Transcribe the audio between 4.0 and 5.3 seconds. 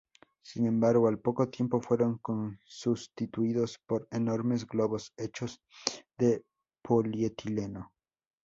enormes globos